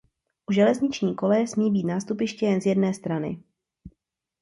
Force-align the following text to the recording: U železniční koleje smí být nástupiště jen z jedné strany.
U 0.49 0.53
železniční 0.53 1.15
koleje 1.15 1.47
smí 1.47 1.71
být 1.71 1.83
nástupiště 1.85 2.45
jen 2.45 2.61
z 2.61 2.65
jedné 2.65 2.93
strany. 2.93 3.43